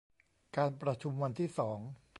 [0.55, 1.79] การประชุมวันที่สอง